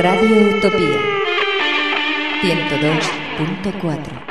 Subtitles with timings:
[0.00, 1.00] Radio Utopía.
[2.40, 4.27] 102.4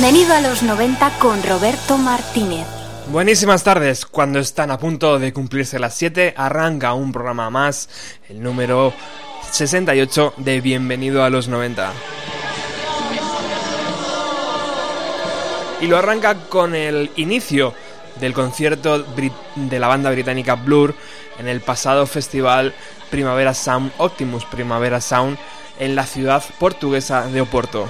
[0.00, 2.64] Bienvenido a los 90 con Roberto Martínez.
[3.08, 4.06] Buenísimas tardes.
[4.06, 7.88] Cuando están a punto de cumplirse las 7, arranca un programa más,
[8.28, 8.92] el número
[9.50, 11.92] 68 de Bienvenido a los 90.
[15.80, 17.74] Y lo arranca con el inicio
[18.20, 20.94] del concierto de la banda británica Blur
[21.40, 22.72] en el pasado festival
[23.10, 25.36] Primavera Sound Optimus Primavera Sound
[25.80, 27.88] en la ciudad portuguesa de Oporto.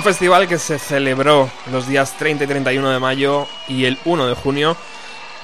[0.00, 4.28] Un festival que se celebró los días 30 y 31 de mayo y el 1
[4.28, 4.74] de junio.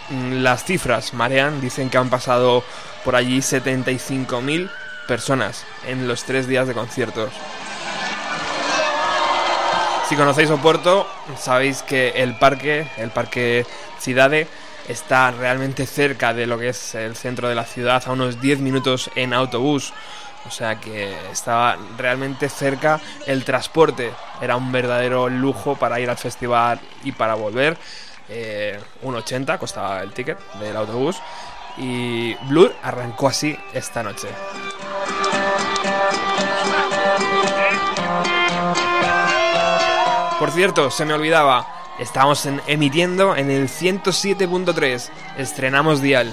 [0.09, 2.65] Mm, las cifras marean, dicen que han pasado
[3.05, 4.71] por allí 75.000
[5.07, 7.35] personas en los tres días de conciertos.
[10.09, 11.07] Si conocéis Oporto,
[11.39, 13.67] sabéis que el parque, el parque
[14.01, 14.49] Cidade,
[14.89, 18.61] está realmente cerca de lo que es el centro de la ciudad, a unos 10
[18.61, 19.93] minutos en autobús.
[20.47, 24.13] O sea que estaba realmente cerca el transporte.
[24.41, 27.77] Era un verdadero lujo para ir al festival y para volver.
[28.29, 31.17] Eh, 1,80 costaba el ticket del autobús.
[31.79, 34.29] Y Blur arrancó así esta noche.
[40.39, 41.67] Por cierto, se me olvidaba,
[41.99, 45.09] estamos emitiendo en el 107.3.
[45.39, 46.31] Estrenamos Dial.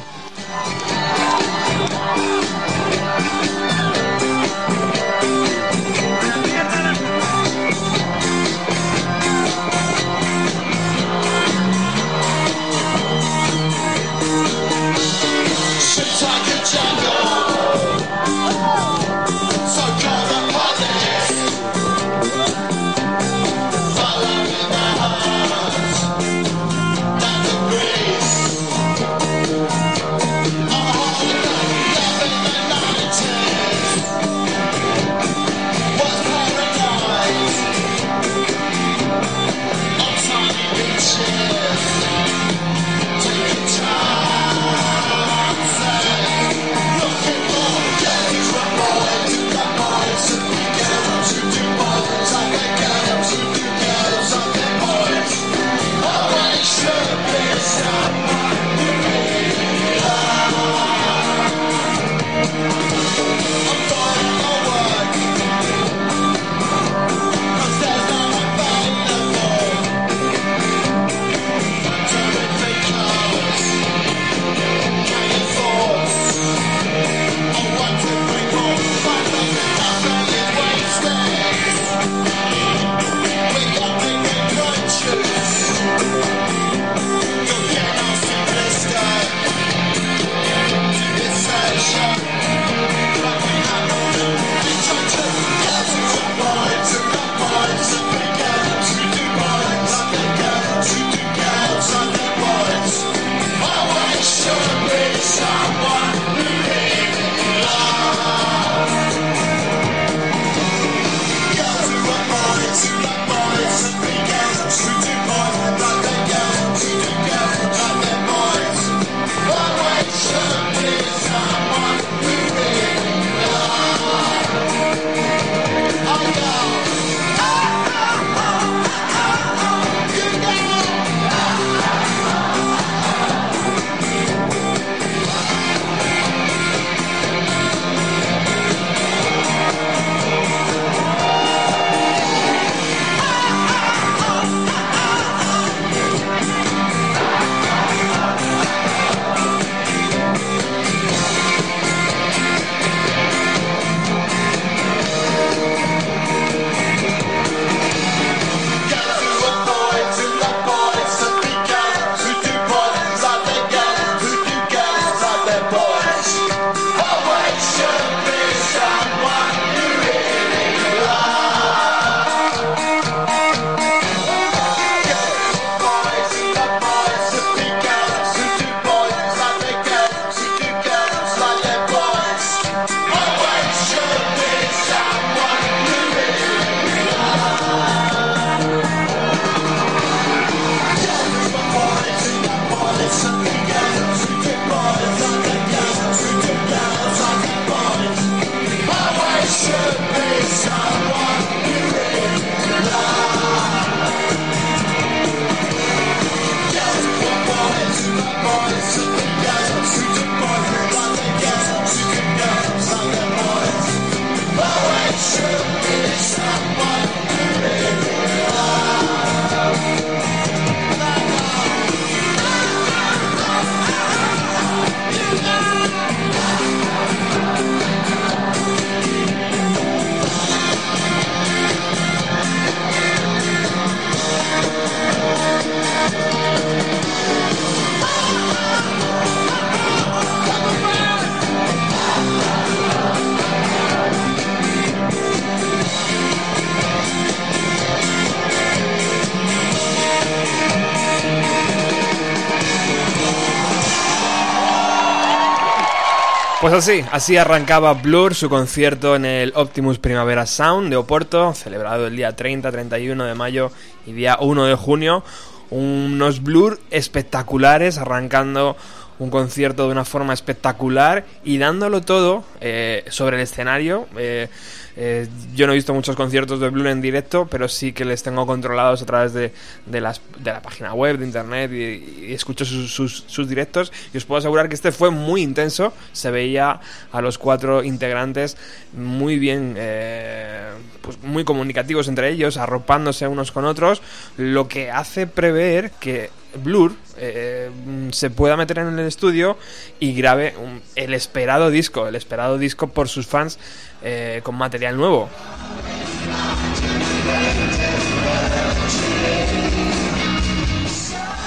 [256.74, 262.08] Pues así, así arrancaba Blur su concierto en el Optimus Primavera Sound de Oporto, celebrado
[262.08, 263.72] el día 30, 31 de mayo
[264.08, 265.24] y día 1 de junio.
[265.70, 268.75] Unos Blur espectaculares arrancando
[269.20, 274.08] un concierto de una forma espectacular y dándolo todo eh, sobre el escenario.
[274.18, 274.48] Eh,
[274.95, 278.22] eh, yo no he visto muchos conciertos de Blur en directo, pero sí que les
[278.22, 279.51] tengo controlados a través de,
[279.92, 283.92] la página web, de internet y, escucho sus, directos.
[284.13, 285.94] Y os puedo asegurar que este fue muy intenso.
[286.12, 286.80] Se veía
[287.12, 288.57] a los cuatro integrantes
[288.94, 290.69] muy bien, eh,
[291.01, 294.01] pues muy comunicativos entre ellos, arropándose unos con otros,
[294.38, 297.69] lo que hace prever que Blur eh,
[298.12, 299.57] se pueda meter en el estudio
[300.00, 300.54] y grabe
[300.96, 303.60] el esperado disco, el esperado disco por sus fans
[304.03, 305.29] eh, con material nuevo.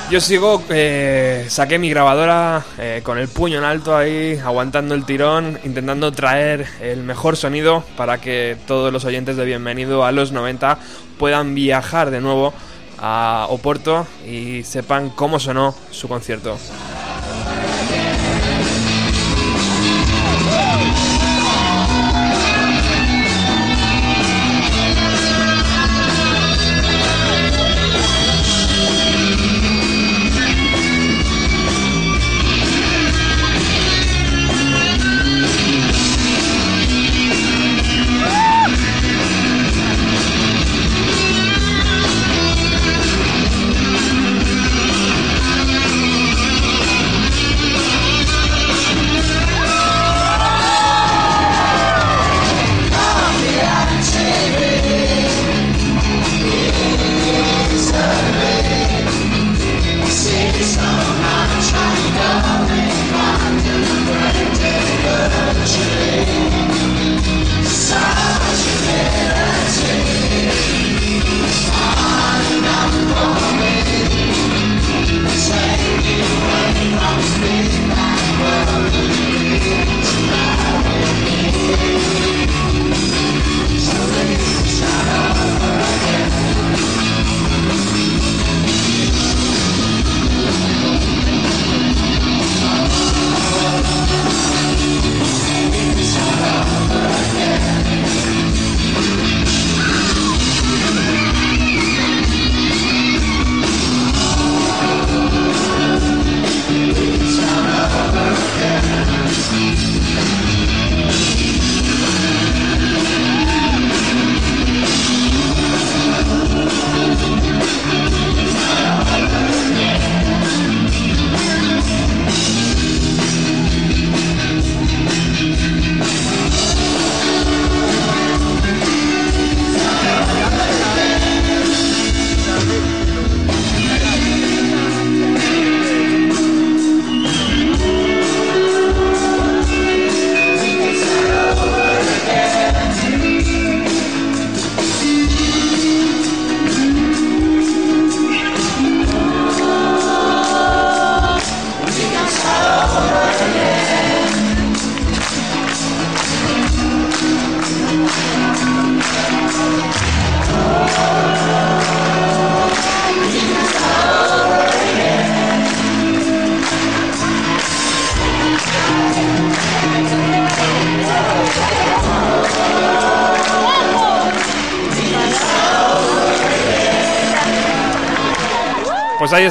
[0.09, 2.65] Yo sigo, eh, saqué mi grabadora
[3.03, 8.21] con el puño en alto ahí, aguantando el tirón, intentando traer el mejor sonido para
[8.21, 10.79] que todos los oyentes de Bienvenido a los 90
[11.19, 12.55] puedan viajar de nuevo
[12.99, 16.57] a Oporto y sepan cómo sonó su concierto.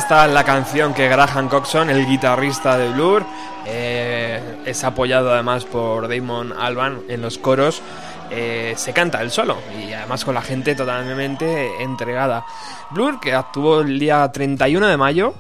[0.06, 3.26] Está la canción que Graham Coxon, el guitarrista de Blur,
[3.66, 7.82] eh, es apoyado además por Damon Alban en los coros.
[8.30, 12.46] Eh, se canta el solo y además con la gente totalmente entregada.
[12.92, 15.34] Blur, que actuó el día 31 de mayo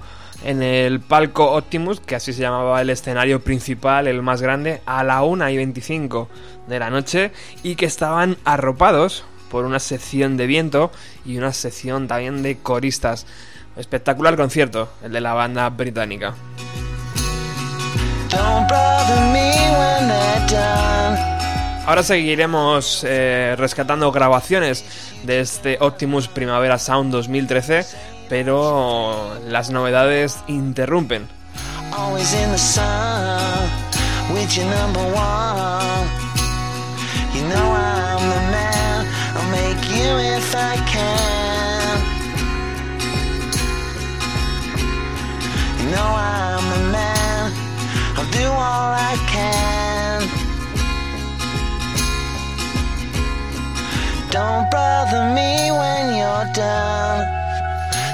[0.43, 5.03] en el palco Optimus, que así se llamaba el escenario principal, el más grande, a
[5.03, 6.27] la 1 y 25
[6.65, 7.31] de la noche
[7.61, 10.91] y que estaban arropados por una sección de viento
[11.23, 13.27] y una sección también de coristas.
[13.75, 16.33] Espectacular concierto, el de la banda británica.
[21.85, 24.83] Ahora seguiremos eh, rescatando grabaciones
[25.23, 27.85] de este Optimus Primavera Sound 2013,
[28.27, 31.27] pero las novedades interrumpen.
[45.91, 47.51] know I'm a man.
[48.17, 50.19] I'll do all I can.
[54.31, 57.21] Don't bother me when you're done.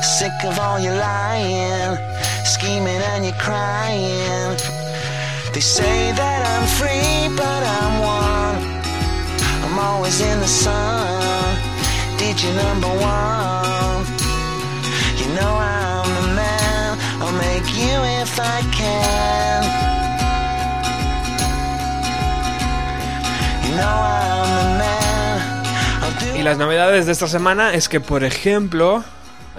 [0.03, 1.97] Sick of all your lying,
[2.43, 4.57] scheming, and your crying.
[5.53, 8.57] They say that I'm free, but I'm one.
[9.63, 11.57] I'm always in the sun.
[12.17, 14.05] Did you number one.
[15.19, 15.90] You know I'm.
[26.37, 29.03] Y las novedades de esta semana es que, por ejemplo,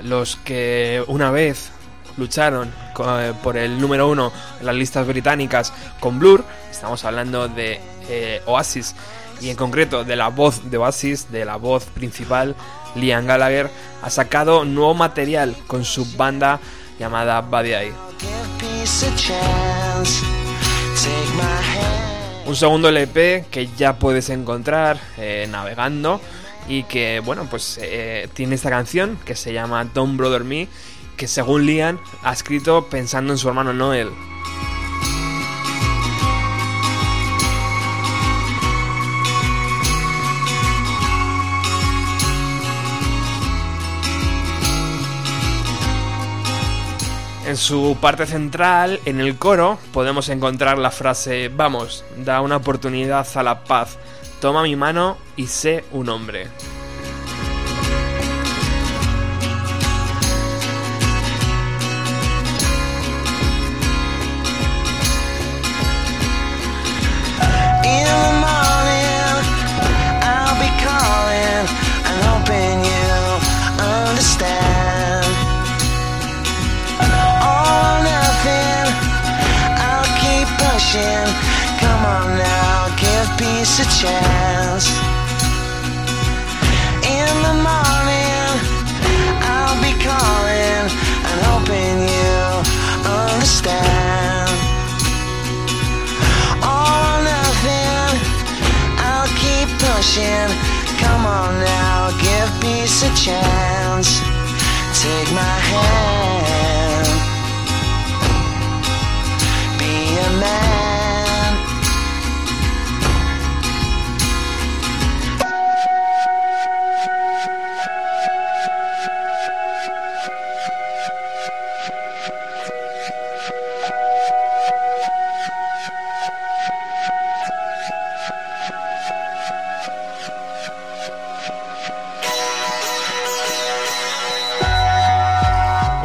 [0.03, 1.71] los que una vez
[2.17, 7.81] lucharon eh, por el número uno en las listas británicas con Blur, estamos hablando de
[8.09, 8.95] eh, Oasis
[9.41, 12.55] y en concreto de la voz de Oasis, de la voz principal,
[12.95, 13.71] Liam Gallagher,
[14.03, 16.61] ha sacado nuevo material con su banda
[17.03, 17.93] llamada Buddy Eye.
[22.47, 26.21] Un segundo LP que ya puedes encontrar eh, navegando
[26.69, 30.69] y que, bueno, pues eh, tiene esta canción que se llama Don't Brother Me,
[31.17, 34.11] que según Liam ha escrito pensando en su hermano Noel.
[47.53, 53.29] En su parte central, en el coro, podemos encontrar la frase Vamos, da una oportunidad
[53.35, 53.99] a la paz,
[54.41, 56.49] toma mi mano y sé un hombre.
[103.25, 104.19] Chance.
[105.01, 106.12] Take my hand,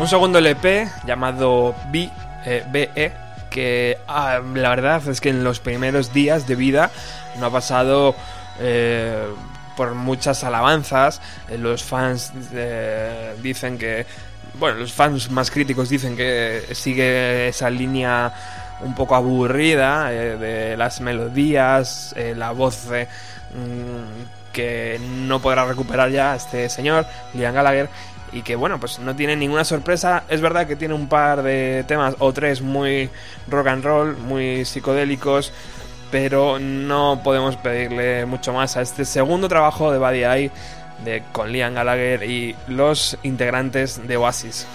[0.07, 2.09] Un segundo LP llamado B,
[2.45, 3.11] eh, BE,
[3.49, 6.91] que ah, la verdad es que en los primeros días de vida
[7.37, 8.15] no ha pasado
[8.61, 9.25] eh,
[9.75, 11.21] por muchas alabanzas.
[11.49, 14.05] Eh, Los fans eh, dicen que,
[14.57, 18.33] bueno, los fans más críticos dicen que sigue esa línea
[18.79, 26.69] un poco aburrida de las melodías, la voz mm, que no podrá recuperar ya este
[26.69, 27.89] señor, Liam Gallagher,
[28.37, 30.23] y que bueno, pues no tiene ninguna sorpresa.
[30.29, 33.09] Es verdad que tiene un par de temas o tres muy
[33.47, 35.51] rock and roll, muy psicodélicos,
[36.11, 40.51] pero no podemos pedirle mucho más a este segundo trabajo de Buddy Eye
[41.03, 44.67] de, con Liam Gallagher y los integrantes de Oasis.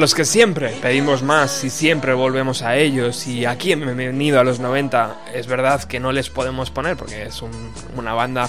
[0.00, 4.44] Los que siempre pedimos más y siempre volvemos a ellos y aquí en Bienvenido a
[4.44, 8.48] los 90 es verdad que no les podemos poner porque es un- una banda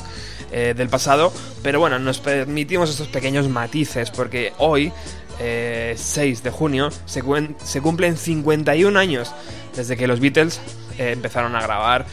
[0.54, 1.32] eh, del pasado,
[1.62, 4.92] pero bueno, nos permitimos estos pequeños matices porque hoy,
[5.40, 9.32] eh, 6 de junio, se, cuen- se cumplen 51 años
[9.76, 10.60] desde que los Beatles
[10.98, 12.06] eh, empezaron a grabar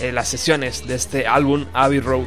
[0.00, 2.26] eh, las sesiones de este álbum Abbey Road.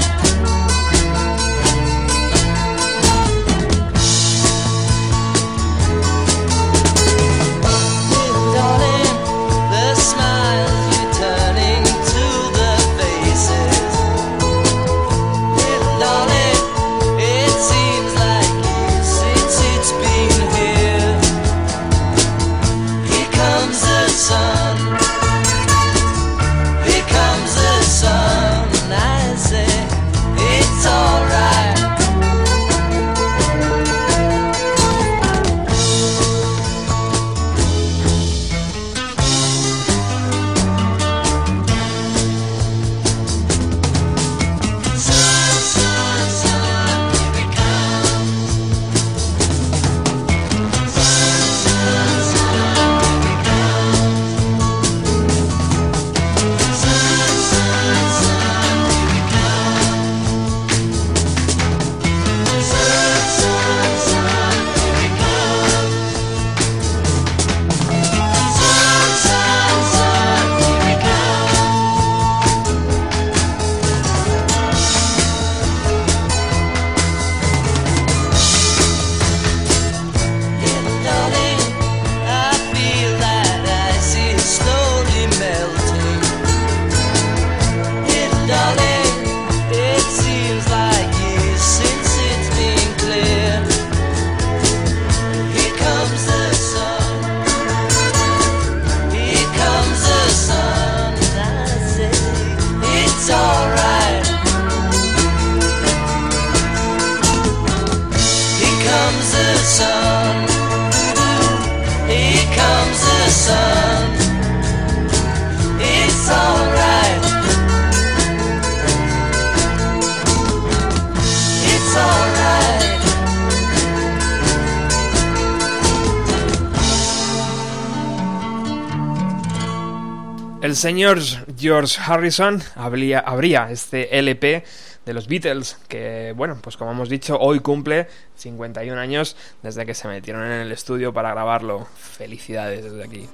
[130.81, 131.19] Señor
[131.59, 134.63] George Harrison habría, habría este LP
[135.05, 139.93] de los Beatles, que bueno, pues como hemos dicho, hoy cumple 51 años desde que
[139.93, 141.85] se metieron en el estudio para grabarlo.
[141.95, 143.29] Felicidades desde aquí.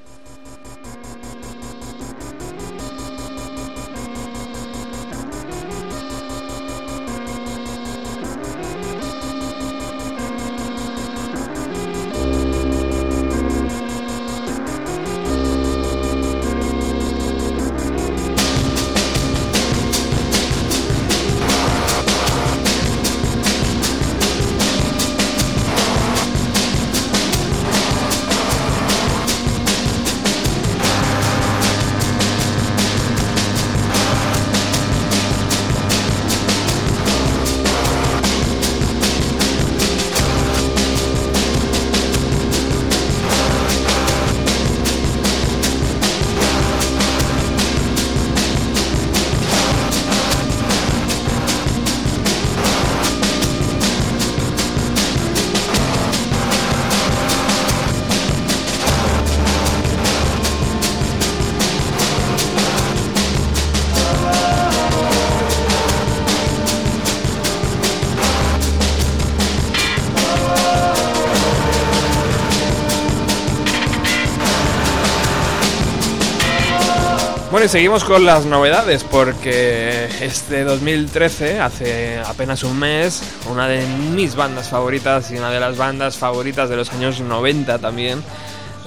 [77.57, 83.83] Bueno, y seguimos con las novedades porque este 2013, hace apenas un mes, una de
[84.13, 88.21] mis bandas favoritas y una de las bandas favoritas de los años 90 también,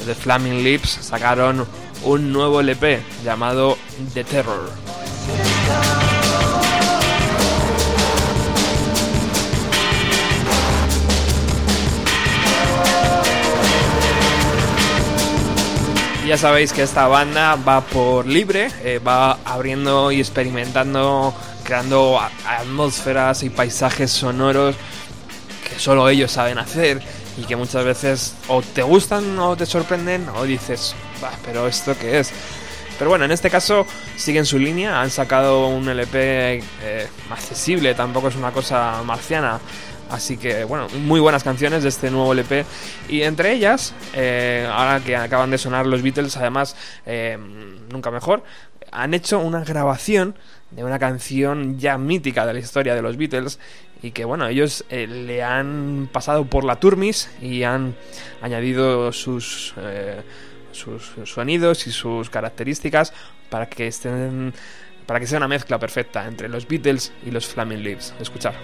[0.07, 1.67] The Flaming Lips, sacaron
[2.05, 3.77] un nuevo LP llamado
[4.15, 4.71] The Terror.
[16.31, 23.43] Ya sabéis que esta banda va por libre, eh, va abriendo y experimentando, creando atmósferas
[23.43, 24.77] y paisajes sonoros
[25.69, 27.03] que solo ellos saben hacer
[27.37, 31.99] y que muchas veces o te gustan o te sorprenden o dices, "Bah, pero esto
[31.99, 32.31] qué es.
[32.97, 33.85] Pero bueno, en este caso
[34.17, 39.59] siguen su línea, han sacado un LP eh, accesible, tampoco es una cosa marciana.
[40.11, 42.65] Así que, bueno, muy buenas canciones de este nuevo LP.
[43.09, 47.39] Y entre ellas, eh, ahora que acaban de sonar los Beatles, además, eh,
[47.91, 48.43] nunca mejor,
[48.91, 50.35] han hecho una grabación
[50.71, 53.59] de una canción ya mítica de la historia de los Beatles.
[54.03, 57.95] Y que, bueno, ellos eh, le han pasado por la Turmis y han
[58.41, 60.23] añadido sus, eh,
[60.73, 63.13] sus, sonidos y sus características
[63.51, 64.55] para que estén.
[65.07, 68.15] Para que sea una mezcla perfecta entre los Beatles y los Flaming Lips.
[68.21, 68.55] Escuchar.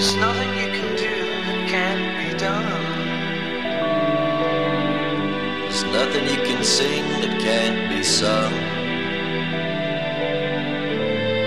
[0.00, 0.52] Say,
[1.46, 2.90] that can't be done.
[5.62, 8.52] There's nothing you can sing that can't be sung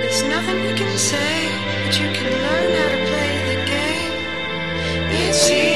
[0.02, 1.50] There's nothing you can say
[1.84, 4.14] but you can learn how to play the game.
[5.12, 5.73] It's easy.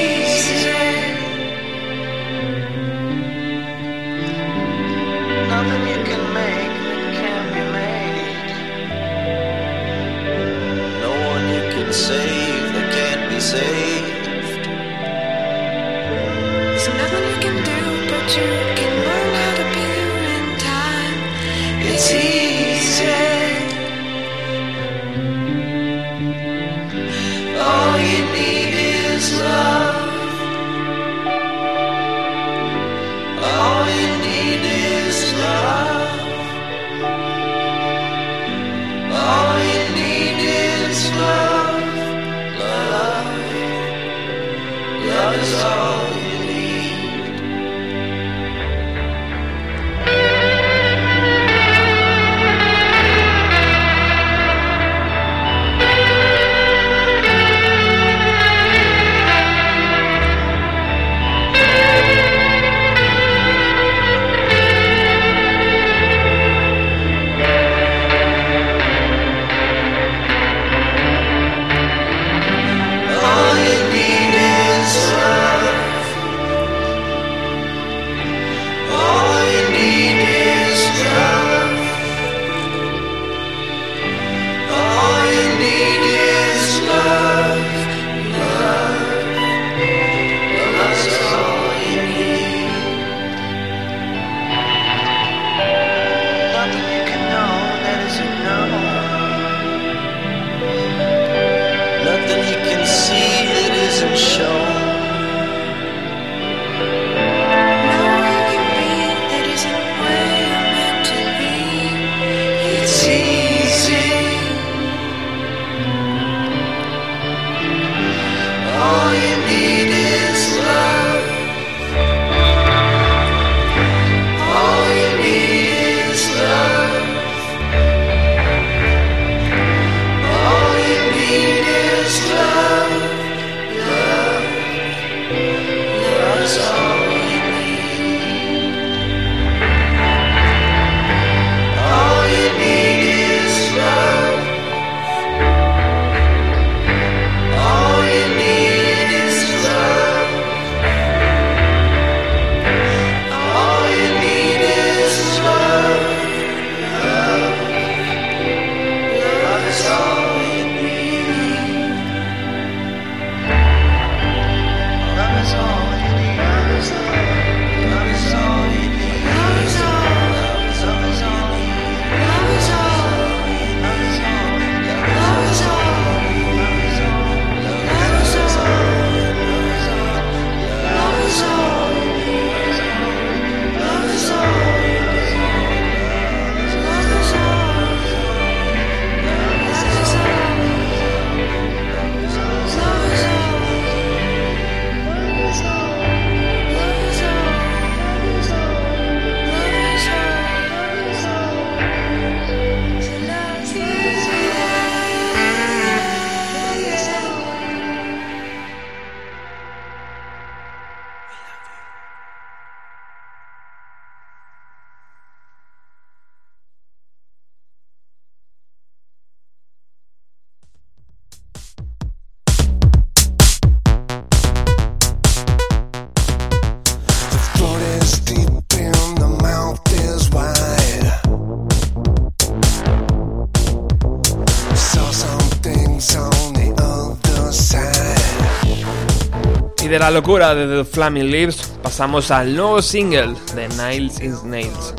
[239.98, 244.94] La locura de The Flaming Lips pasamos al nuevo single de Niles in Nails.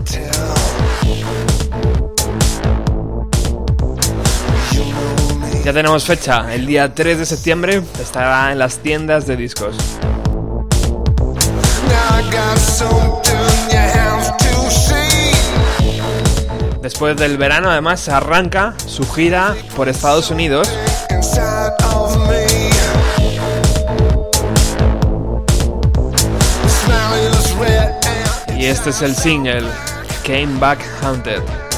[5.63, 9.75] Ya tenemos fecha, el día 3 de septiembre estará en las tiendas de discos.
[16.81, 20.69] Después del verano además arranca su gira por Estados Unidos
[28.69, 29.67] este es el single,
[30.23, 31.68] Came Back Haunted.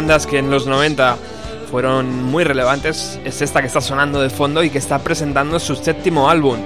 [0.00, 1.18] Que en los 90
[1.70, 5.76] fueron muy relevantes es esta que está sonando de fondo y que está presentando su
[5.76, 6.56] séptimo álbum.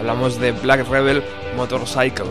[0.00, 1.22] Hablamos de Black Rebel
[1.54, 2.24] Motorcycle.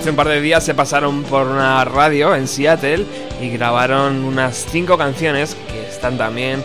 [0.00, 3.06] Hace un par de días se pasaron por una radio en Seattle
[3.40, 6.64] y grabaron unas cinco canciones que están también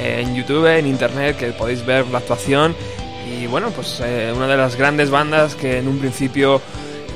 [0.00, 2.74] en YouTube, en internet, que podéis ver la actuación.
[3.30, 6.60] Y bueno, pues eh, una de las grandes bandas que en un principio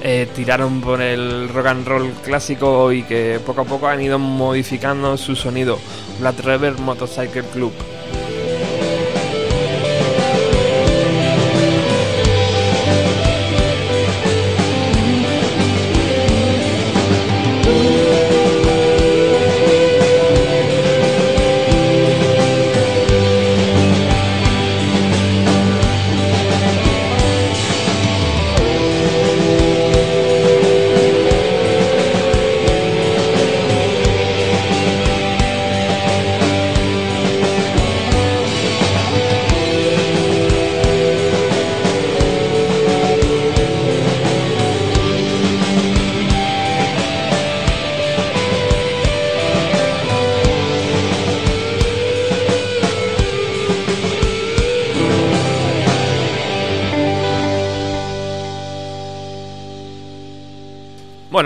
[0.03, 4.19] eh, tiraron por el rock and roll clásico y que poco a poco han ido
[4.19, 5.79] modificando su sonido.
[6.21, 7.73] Black River Motorcycle Club.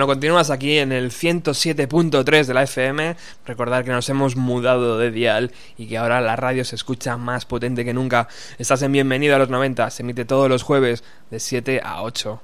[0.08, 3.14] Continúas aquí en el 107.3 de la FM.
[3.44, 7.44] Recordar que nos hemos mudado de dial y que ahora la radio se escucha más
[7.44, 8.26] potente que nunca.
[8.56, 9.90] Estás en Bienvenido a los 90.
[9.90, 12.40] Se emite todos los jueves de 7 a 8.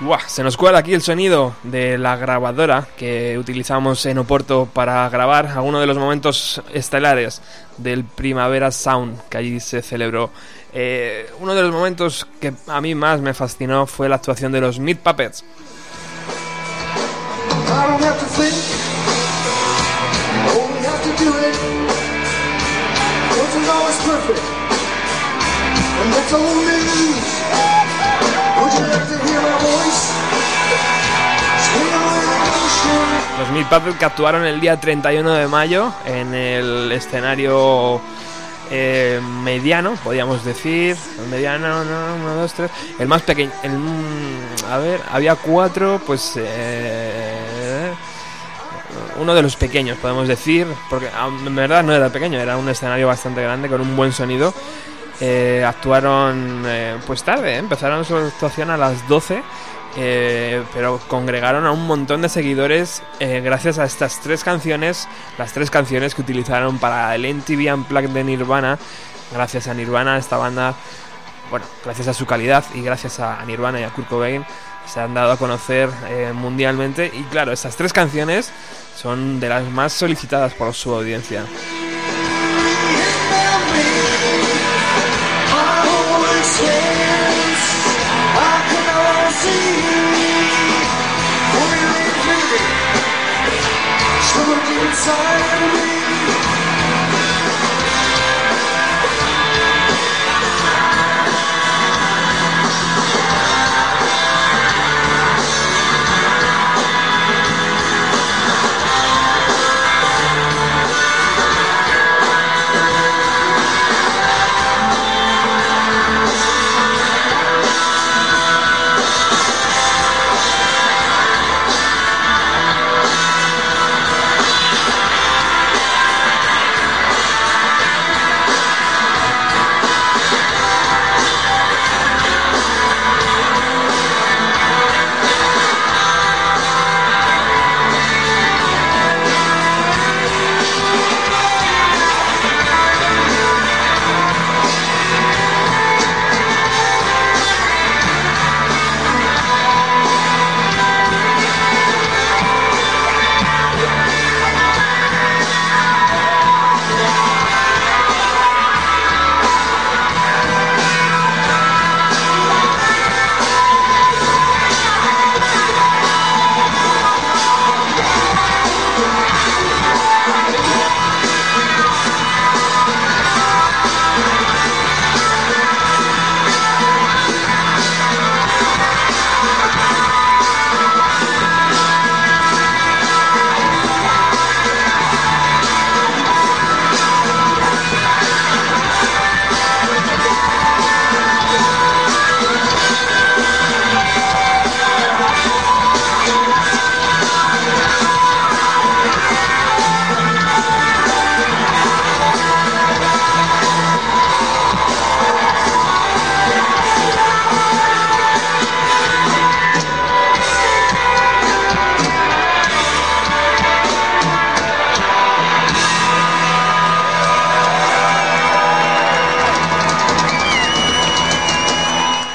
[0.00, 5.08] Buah, se nos cuela aquí el sonido de la grabadora que utilizamos en Oporto para
[5.08, 7.40] grabar algunos de los momentos estelares
[7.78, 10.30] del Primavera Sound que allí se celebró.
[10.76, 14.60] Eh, uno de los momentos que a mí más me fascinó fue la actuación de
[14.60, 15.44] los Meat Puppets.
[33.38, 38.00] Los Meat Puppets que actuaron el día 31 de mayo en el escenario
[38.70, 40.96] eh, mediano, podríamos decir.
[41.30, 42.70] Mediano, no, uno, dos, tres.
[42.98, 43.50] El más pequeño.
[43.62, 46.34] El, mm, a ver, había cuatro, pues.
[46.36, 47.92] eh,
[49.16, 50.66] uno de los pequeños, podemos decir.
[50.88, 51.08] Porque
[51.46, 54.52] en verdad no era pequeño, era un escenario bastante grande con un buen sonido.
[55.20, 56.66] Eh, actuaron
[57.06, 59.42] pues tarde, empezaron su actuación a las 12.
[59.96, 65.52] Eh, pero congregaron a un montón de seguidores eh, gracias a estas tres canciones, las
[65.52, 68.76] tres canciones que utilizaron para el MTV Unplugged de Nirvana,
[69.32, 70.74] gracias a Nirvana, esta banda,
[71.48, 74.44] bueno, gracias a su calidad y gracias a Nirvana y a Kurt Cobain,
[74.84, 78.50] se han dado a conocer eh, mundialmente y claro, estas tres canciones
[78.96, 81.44] son de las más solicitadas por su audiencia.
[95.04, 95.93] silence.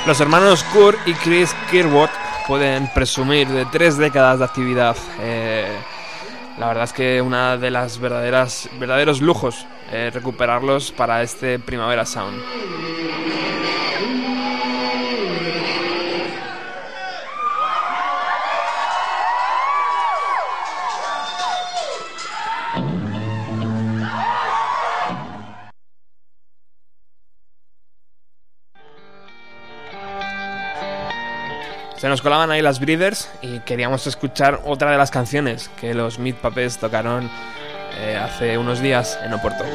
[0.10, 2.10] Los hermanos Kurt y Chris Kirwood
[2.48, 4.98] pueden presumir de tres décadas de actividad.
[5.20, 5.68] Eh,
[6.58, 12.08] la verdad es que una de las verdaderas verdaderos lujos eh, recuperarlos para este Primavera
[12.08, 12.42] Sound.
[32.00, 36.18] Se nos colaban ahí las Breeders y queríamos escuchar otra de las canciones que los
[36.18, 37.30] Meat Puppets tocaron
[38.00, 39.66] eh, hace unos días en Oporto.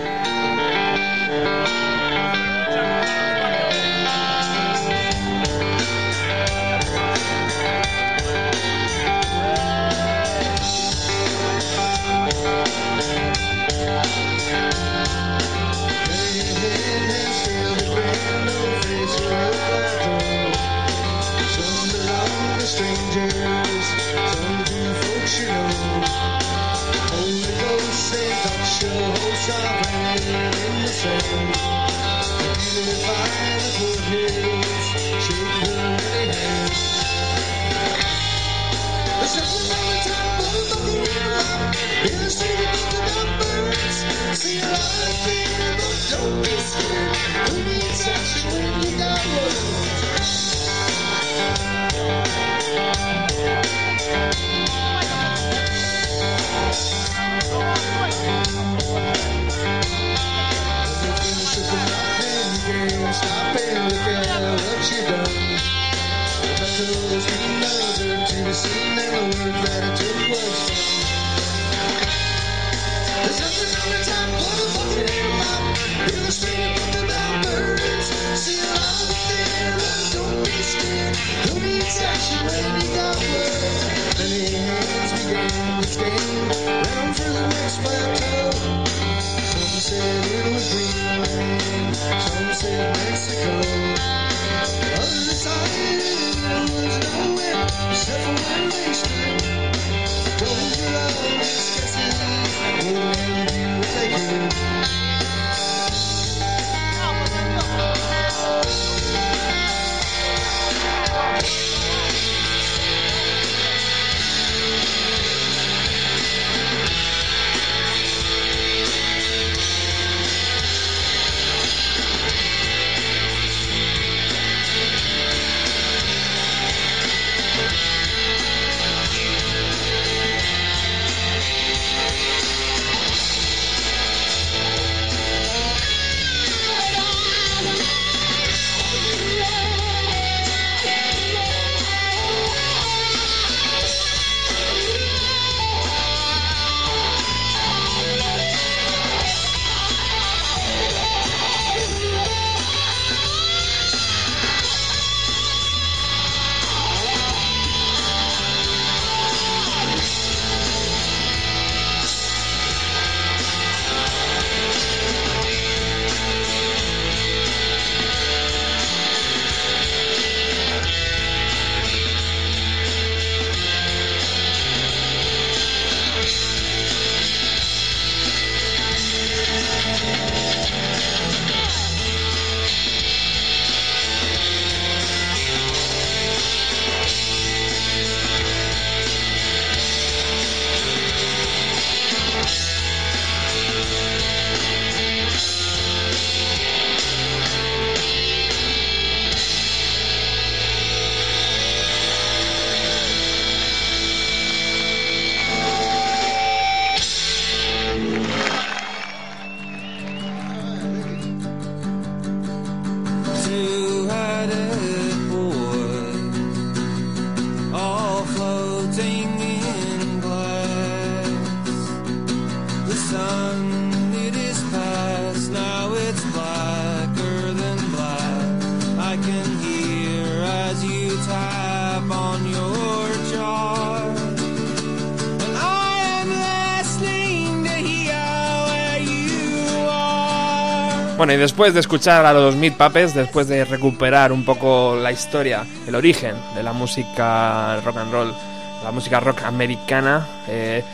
[241.25, 245.11] Bueno, y después de escuchar a los Meat Puppets, después de recuperar un poco la
[245.11, 248.35] historia, el origen de la música rock and roll,
[248.83, 250.85] la música rock americana, eh,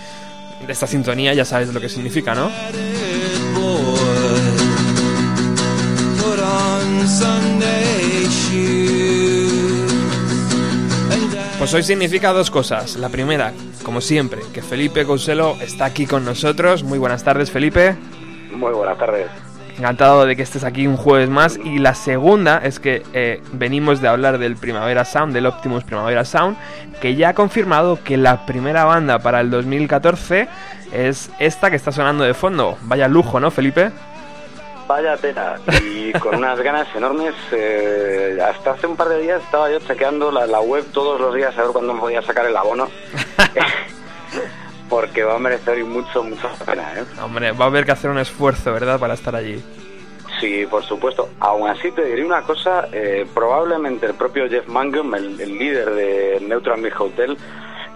[0.65, 2.49] de esta sintonía ya sabes lo que significa, ¿no?
[11.59, 12.95] Pues hoy significa dos cosas.
[12.95, 13.53] La primera,
[13.83, 16.85] como siempre, que Felipe Couselo está aquí con nosotros.
[16.85, 17.97] Muy buenas tardes, Felipe.
[18.53, 19.50] Muy buenas tardes.
[19.81, 21.57] Encantado de que estés aquí un jueves más.
[21.57, 26.27] Y la segunda es que eh, venimos de hablar del Primavera Sound, del Optimus Primavera
[26.27, 26.59] Sound,
[27.01, 30.49] que ya ha confirmado que la primera banda para el 2014
[30.93, 32.77] es esta que está sonando de fondo.
[32.83, 33.91] Vaya lujo, ¿no, Felipe?
[34.87, 35.59] Vaya tela.
[35.83, 37.33] Y con unas ganas enormes.
[37.53, 41.35] eh, hasta hace un par de días estaba yo chequeando la, la web todos los
[41.35, 42.87] días a ver cuándo me podía sacar el abono.
[44.91, 47.05] Porque va a merecer mucho, mucho la pena, ¿eh?
[47.23, 49.65] Hombre, va a haber que hacer un esfuerzo, ¿verdad?, para estar allí.
[50.41, 51.31] Sí, por supuesto.
[51.41, 55.95] Aún así te diré una cosa, eh, probablemente el propio Jeff Mangum, el, el líder
[55.95, 57.39] de Neutral Milk Hotel,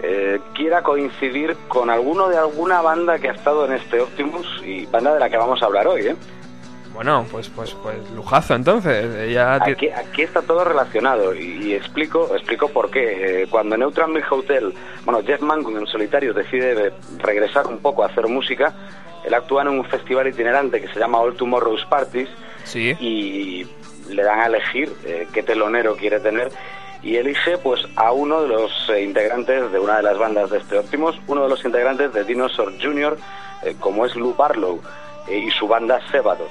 [0.01, 4.85] eh, quiera coincidir con alguno de alguna banda que ha estado en este Optimus y
[4.85, 6.15] banda de la que vamos a hablar hoy, ¿eh?
[6.95, 9.05] Bueno, pues, pues, pues, lujazo entonces.
[9.15, 13.43] eh, Ya Aquí, aquí está todo relacionado y, y explico explico por qué.
[13.43, 14.73] Eh, cuando Neutral Milk Hotel,
[15.03, 18.73] bueno, Jeff Mangum en solitario decide regresar un poco a hacer música,
[19.25, 22.29] él actúa en un festival itinerante que se llama All Tomorrow's Parties
[22.63, 22.95] Sí.
[22.99, 23.67] y
[24.09, 26.49] le dan a elegir eh, qué telonero quiere tener
[27.03, 30.57] y elige pues a uno de los eh, integrantes de una de las bandas de
[30.59, 33.17] este Optimus, uno de los integrantes de Dinosaur Jr.,
[33.79, 34.79] como es Lou Barlow
[35.27, 36.47] y su banda Sebado,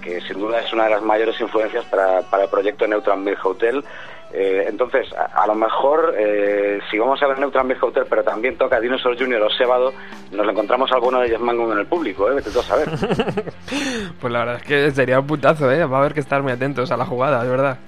[0.00, 3.44] que sin duda es una de las mayores influencias para, para el proyecto Neutral Milk
[3.44, 3.84] Hotel.
[4.32, 8.22] Eh, entonces, a, a lo mejor, eh, si vamos a ver Neutral Milk Hotel, pero
[8.22, 9.42] también toca Dinosaur Jr.
[9.42, 9.92] o Sebado,
[10.30, 12.34] nos encontramos alguno de Jeff Mangum en el público, ¿eh?
[12.34, 12.88] Vete tú a saber.
[14.20, 15.84] Pues la verdad es que sería un putazo, ¿eh?
[15.84, 17.78] Va a haber que estar muy atentos a la jugada, de verdad.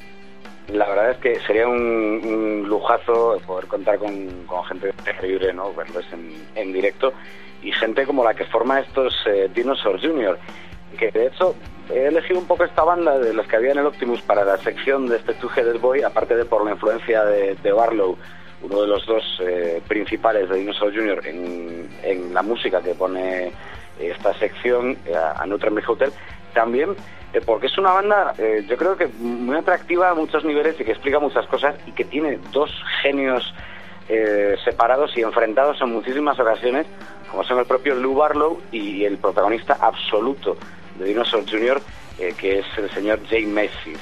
[0.69, 5.73] La verdad es que sería un, un lujazo poder contar con, con gente increíble, ¿no?
[5.75, 7.13] Verlos en, en directo
[7.63, 10.39] y gente como la que forma estos eh, Dinosaur Jr.
[10.99, 11.55] Que de hecho
[11.91, 14.57] he elegido un poco esta banda de los que había en el Optimus para la
[14.59, 18.17] sección de este Two Headed Boy, aparte de por la influencia de, Barlow,
[18.63, 21.27] uno de los dos eh, principales de Dinosaur Jr.
[21.27, 23.53] En, en la música que pone
[23.99, 26.13] esta sección eh, a Neutral Milk Hotel.
[26.55, 26.95] También
[27.33, 28.35] eh, porque es una banda,
[28.69, 32.05] yo creo que muy atractiva a muchos niveles y que explica muchas cosas y que
[32.05, 32.71] tiene dos
[33.03, 33.55] genios
[34.65, 36.87] separados y enfrentados en muchísimas ocasiones,
[37.31, 40.59] como son el propio Lou Barlow y el protagonista absoluto
[41.03, 41.81] de Dinosaur Jr.,
[42.19, 43.99] eh, que es el señor Jay Messis.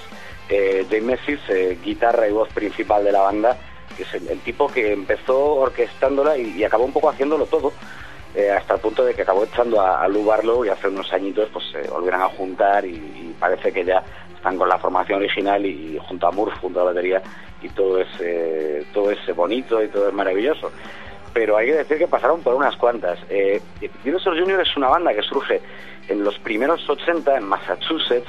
[0.48, 3.57] Eh, Jay Messis, eh, guitarra y voz principal de la banda,
[3.96, 7.72] que es el, tipo que empezó orquestándola y, y acabó un poco haciéndolo todo.
[8.34, 11.64] Eh, hasta el punto de que acabó echando a, a y hace unos añitos pues
[11.72, 14.05] se volvieron a juntar y, parece que ya
[14.36, 17.22] están con la formación original y, junto a Murph, junto a la batería
[17.62, 18.09] y todo es,
[18.92, 20.70] todo es bonito y todo es maravilloso.
[21.33, 23.18] Pero hay que decir que pasaron por unas cuantas.
[23.28, 23.61] Eh,
[24.05, 24.61] Dinosaur Jr.
[24.61, 25.61] es una banda que surge
[26.09, 28.28] en los primeros 80 en Massachusetts.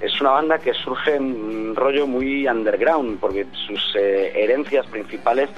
[0.00, 5.50] Es una banda que surge en un rollo muy underground porque sus eh, herencias principales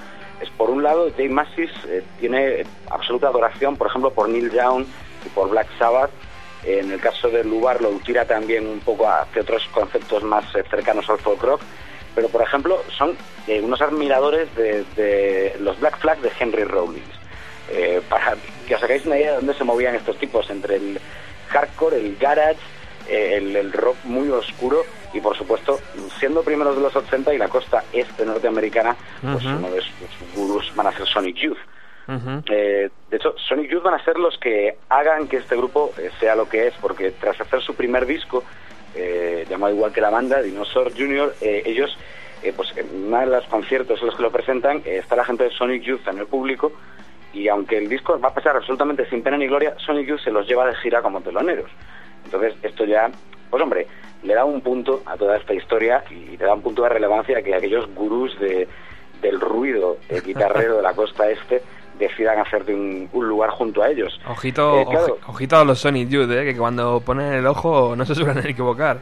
[0.43, 4.84] es por un lado Jay Massis eh, tiene absoluta adoración por ejemplo por Neil Young
[5.24, 6.11] y por Black Sabbath
[6.64, 10.64] en el caso de Lubar lo tira también un poco hacia otros conceptos más eh,
[10.68, 11.61] cercanos al folk rock
[12.14, 17.22] pero por ejemplo son eh, unos admiradores de, de los Black Flag de Henry Rollins.
[17.70, 18.36] Eh, para
[18.66, 21.00] que os hagáis una idea de dónde se movían estos tipos entre el
[21.48, 22.58] hardcore, el garage
[23.08, 25.80] eh, el, el rock muy oscuro y por supuesto
[26.18, 30.72] siendo primeros de los 80 y la costa este norteamericana pues uno de sus gurús
[30.74, 31.58] van a ser Sonic Youth.
[32.08, 36.34] Eh, de hecho, Sonic Youth van a ser los que hagan que este grupo sea
[36.34, 38.44] lo que es, porque tras hacer su primer disco,
[38.95, 41.97] eh, llamado igual que la banda, Dinosaur Jr., eh, ellos,
[42.43, 45.24] eh, pues en uno de los conciertos en los que lo presentan, eh, está la
[45.24, 46.72] gente de Sonic Youth en el público,
[47.32, 50.30] y aunque el disco va a pasar absolutamente sin pena ni gloria, Sonic Youth se
[50.30, 51.70] los lleva de gira como teloneros.
[52.24, 53.11] Entonces, esto ya,
[53.51, 53.86] pues hombre,
[54.22, 57.43] le da un punto a toda esta historia y le da un punto de relevancia
[57.43, 58.68] que aquellos gurús de,
[59.20, 61.62] del ruido guitarrero de la costa este
[62.09, 64.20] decidan hacerte un, un lugar junto a ellos.
[64.28, 65.18] Ojito, Eh, claro.
[65.26, 66.44] ojito a los Sonic Youth, ¿eh?
[66.44, 69.00] Que cuando ponen el ojo no se suelen equivocar.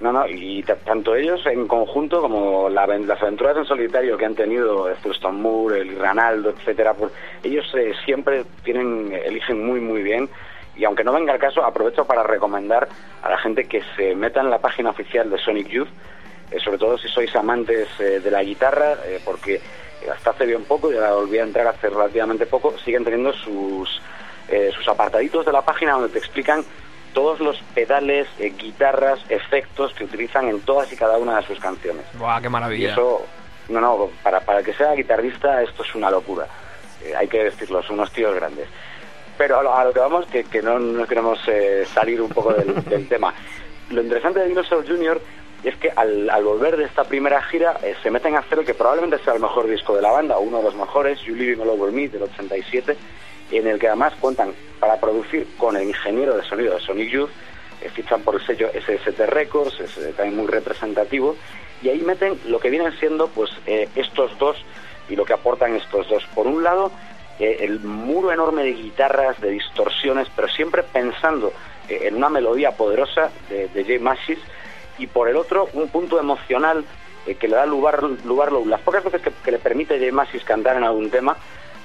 [0.00, 4.34] No, no, y tanto ellos en conjunto como la las aventuras en solitario que han
[4.34, 7.12] tenido Thurston Moore, el Ranaldo, etcétera, pues
[7.42, 10.26] ellos eh, siempre tienen, eligen muy muy bien
[10.74, 12.88] y aunque no venga el caso, aprovecho para recomendar
[13.22, 15.88] a la gente que se meta en la página oficial de Sonic Youth,
[16.58, 20.64] sobre todo si sois amantes eh, de la guitarra, eh, porque eh, hasta hace bien
[20.64, 24.00] poco, ya volví a entrar hace relativamente poco, siguen teniendo sus,
[24.48, 26.64] eh, sus apartaditos de la página donde te explican
[27.12, 31.58] todos los pedales, eh, guitarras, efectos que utilizan en todas y cada una de sus
[31.58, 32.04] canciones.
[32.14, 32.92] Buah, qué Y maravilla.
[32.92, 33.26] eso,
[33.68, 36.46] no, no, para, para el que sea guitarrista esto es una locura.
[37.04, 38.68] Eh, hay que decirlo, son unos tíos grandes.
[39.36, 42.28] Pero a lo, a lo que vamos, que, que no, no queremos eh, salir un
[42.28, 43.32] poco del, del tema.
[43.90, 45.20] Lo interesante de Dinosaur Jr.
[45.62, 48.64] Y es que al, volver de esta primera gira eh, se meten a hacer el
[48.64, 51.60] que probablemente sea el mejor disco de la banda, uno de los mejores, You Living
[51.60, 52.96] All Over Me, del 87,
[53.50, 57.30] en el que además cuentan para producir con el ingeniero de sonido de Sonic Youth,
[57.82, 61.36] eh, fichan por el sello SST Records, es eh, también muy representativo,
[61.82, 64.56] y ahí meten lo que vienen siendo pues estos dos
[65.08, 66.26] y lo que aportan estos dos.
[66.34, 66.92] Por un lado,
[67.38, 71.54] el muro enorme de guitarras, de distorsiones, pero siempre pensando
[71.88, 74.38] en una melodía poderosa de, de Jay Mashis,
[75.00, 76.84] y por el otro, un punto emocional
[77.26, 80.76] eh, que le da lugar, lugar las pocas veces que, que le permite Mashis cantar
[80.76, 81.36] en algún tema,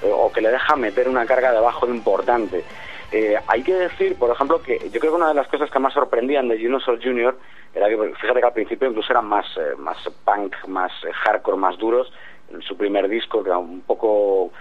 [0.02, 2.62] eh, o que le deja meter una carga de bajo importante.
[3.10, 5.78] Eh, hay que decir, por ejemplo, que yo creo que una de las cosas que
[5.78, 7.38] más sorprendían de Dinosaur Jr.
[7.74, 9.46] era que, fíjate que al principio incluso eran más,
[9.78, 10.92] más punk, más
[11.24, 12.12] hardcore, más duros.
[12.60, 14.52] Su primer disco, que era un poco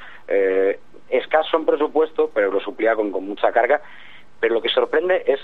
[1.10, 3.82] escaso en presupuesto, pero lo suplía con, con mucha carga.
[4.46, 5.40] Pero lo que sorprende es,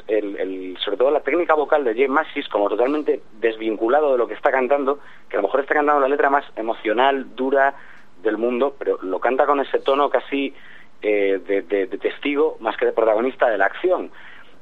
[0.84, 4.52] sobre todo, la técnica vocal de Jay Massis, como totalmente desvinculado de lo que está
[4.52, 7.74] cantando, que a lo mejor está cantando la letra más emocional, dura
[8.22, 10.54] del mundo, pero lo canta con ese tono casi
[11.02, 14.12] eh, de, testigo más que de protagonista de la acción.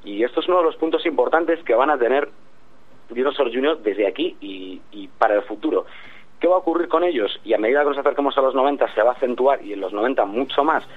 [0.06, 2.30] Y esto es uno de los puntos importantes que van a tener
[3.10, 3.80] Dinosaur Jr.
[3.80, 5.86] desde aquí y, y para el futuro.
[6.40, 7.42] ¿Qué va a ocurrir con ellos?
[7.44, 9.82] Y a medida que nos acerquemos a los 90 se va a acentuar y en
[9.82, 10.88] los 90 mucho más,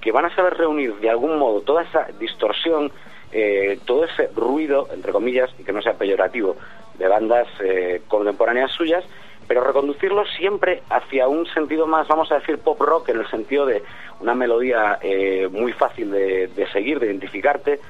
[0.00, 2.90] que van a saber reunir de algún modo toda esa distorsión,
[3.32, 6.56] eh, todo ese ruido, entre comillas, y que no sea peyorativo,
[6.98, 9.04] de bandas eh, contemporáneas suyas,
[9.46, 13.66] pero reconducirlo siempre hacia un sentido más, vamos a decir, pop rock, en el sentido
[13.66, 13.82] de
[14.20, 17.80] una melodía eh, muy fácil de, de seguir, de identificarte,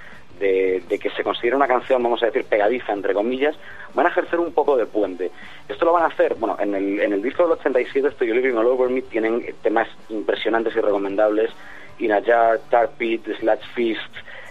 [0.40, 3.54] de, que se considere una canción, vamos a decir, pegadiza, entre comillas,
[3.94, 5.30] van a ejercer un poco de puente.
[5.68, 8.54] Esto lo van a hacer, bueno, en el, en el disco del 87, Estoy Living
[8.54, 11.50] All Over Me, tienen temas impresionantes y recomendables,
[11.98, 14.00] In a Jar, Tar Pit, Sludge Fist,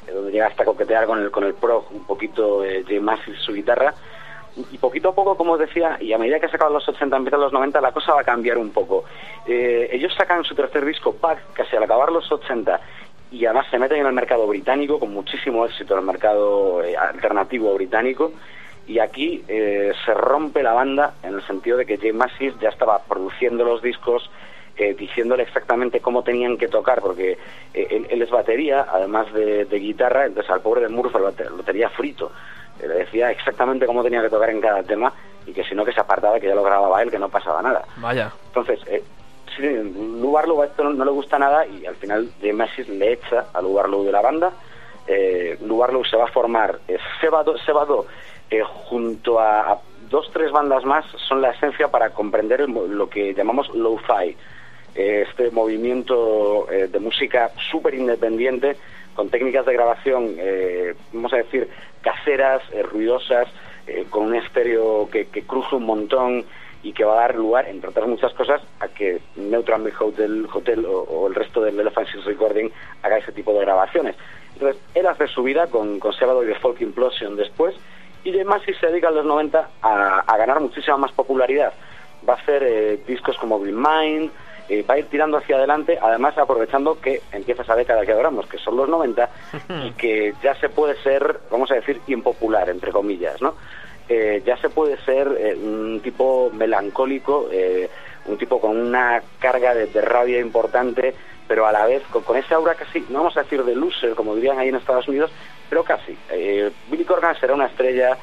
[0.08, 3.38] eh, donde llega hasta coquetear con el, con el prog, un poquito eh, Jay Massive
[3.40, 3.94] su guitarra,
[4.72, 7.16] y poquito a poco, como os decía, y a medida que se acaban los 80,
[7.16, 9.06] empiezan los 90, la cosa va a cambiar un poco.
[9.48, 12.80] Eh, ellos sacan su tercer disco, Pack, casi al acabar los 80,
[13.32, 16.96] y además se meten en el mercado británico con muchísimo éxito en el mercado eh,
[16.98, 18.32] alternativo británico.
[18.88, 22.70] Y aquí eh, se rompe la banda en el sentido de que Jay Massis ya
[22.70, 24.32] estaba produciendo los discos,
[24.78, 27.38] eh, diciéndole exactamente cómo tenían que tocar, porque
[27.74, 31.32] eh, él, él es batería, además de, de guitarra, entonces al pobre de Murphy lo,
[31.34, 32.32] te- lo tenía frito.
[32.82, 35.14] Le decía exactamente cómo tenía que tocar en cada tema
[35.46, 37.62] y que si no que se apartaba, que ya lo grababa él, que no pasaba
[37.62, 37.84] nada.
[37.98, 38.32] Vaya.
[38.48, 38.80] Entonces,
[39.62, 43.14] eh, sí, Lou Barlow a esto no, le gusta nada y al final Massis le
[43.14, 44.52] echa a Lou Barlow de la banda.
[45.08, 48.06] Eh, Lou Barlow se va a formar eh, Sebado, Sebado
[48.50, 49.80] eh, junto a, a
[50.10, 54.36] dos, tres bandas más son la esencia para comprender lo que llamamos lo-fi.
[54.96, 58.76] Eh, este movimiento eh, de música súper independiente
[59.16, 60.38] con técnicas de grabación,
[61.12, 61.68] vamos a decir,
[62.02, 63.50] caseras, ruidosas,
[64.10, 66.46] con un estéreo que, que cruje un montón
[66.82, 70.48] y que va a dar lugar, entre otras muchas cosas, a que Neutral Milk Hotel,
[70.52, 72.70] Hotel o, o el resto del Elephant Recording
[73.04, 74.16] haga ese tipo de grabaciones.
[74.54, 77.76] Entonces, él hace su vida con, con y The Folk Implosion después,
[78.24, 81.74] y además si se dedica en los 90 a, a ganar muchísima más popularidad.
[82.28, 84.32] Va a hacer eh, discos como Green Mind,
[84.68, 88.46] eh, va a ir tirando hacia adelante, además aprovechando que empieza esa década que adoramos,
[88.48, 89.30] que son los 90,
[89.86, 93.56] y que ya se puede ser, vamos a decir, impopular, entre comillas, ¿no?
[94.12, 97.88] Eh, ya se puede ser eh, un tipo melancólico, eh,
[98.26, 101.14] un tipo con una carga de, de rabia importante,
[101.48, 104.16] pero a la vez con, con ese aura casi, no vamos a decir de loser,
[104.16, 105.32] como dirían ahí en Estados Unidos,
[105.70, 106.18] pero casi.
[106.90, 108.18] Billy Corgan será una estrella,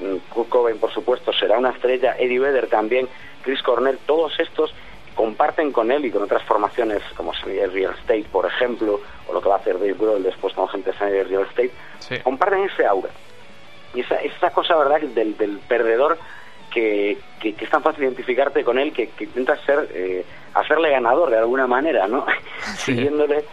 [0.00, 3.06] mm, Kurt Cobain, por supuesto, será una estrella, Eddie Vedder también,
[3.42, 4.72] Chris Cornell, todos estos
[5.14, 8.98] comparten con él y con otras formaciones como sería Real Estate, por ejemplo,
[9.28, 12.18] o lo que va a hacer Dave Grohl después con gente de Real Estate, Sí.
[12.20, 13.10] comparten ese aura.
[13.94, 16.18] Y esa, esa cosa, ¿verdad?, del, del perdedor
[16.72, 20.24] que, que, que es tan fácil identificarte con él que, que intentas ser, eh,
[20.54, 22.26] hacerle ganador de alguna manera, ¿no?
[22.76, 23.44] Siguiéndole.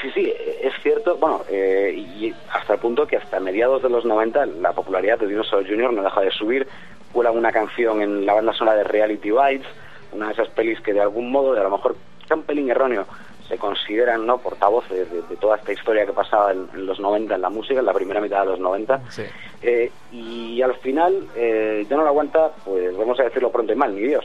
[0.00, 4.04] Sí, sí, es cierto, bueno, eh, y hasta el punto que hasta mediados de los
[4.04, 5.92] 90 la popularidad de Dinosaur Jr.
[5.92, 6.66] no deja de subir,
[7.12, 9.66] cuela una canción en la banda sonora de Reality Bites,
[10.12, 12.70] una de esas pelis que de algún modo, de a lo mejor está un pelín
[12.70, 13.06] erróneo,
[13.48, 17.34] se consideran no portavoces de, de toda esta historia que pasaba en, en los 90
[17.34, 19.10] en la música, en la primera mitad de los 90.
[19.10, 19.22] Sí.
[19.62, 23.76] Eh, y al final eh, ya no lo aguanta, pues vamos a decirlo pronto y
[23.76, 24.24] mal, ni Dios.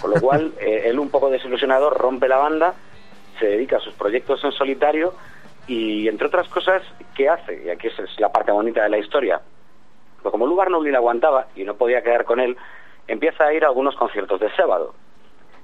[0.00, 2.74] Con lo cual, eh, él un poco desilusionado rompe la banda,
[3.38, 5.14] se dedica a sus proyectos en solitario
[5.66, 6.82] y entre otras cosas,
[7.14, 7.64] ¿qué hace?
[7.64, 9.40] Y aquí es, es la parte bonita de la historia.
[10.18, 12.56] Pero como Lugar no le aguantaba y no podía quedar con él,
[13.06, 14.94] empieza a ir a algunos conciertos de sábado.